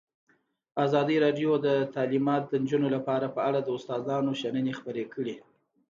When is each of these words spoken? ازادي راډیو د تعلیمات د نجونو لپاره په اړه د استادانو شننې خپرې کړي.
ازادي 0.85 1.15
راډیو 1.25 1.51
د 1.65 1.67
تعلیمات 1.95 2.43
د 2.47 2.53
نجونو 2.63 2.87
لپاره 2.95 3.25
په 3.35 3.39
اړه 3.49 3.59
د 3.63 3.69
استادانو 3.77 4.31
شننې 4.41 4.73
خپرې 4.79 5.05
کړي. 5.13 5.35